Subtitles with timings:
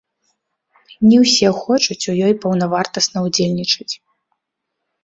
[1.09, 3.91] Не ўсе хочуць у ёй паўнавартасна ўдзельнічаць.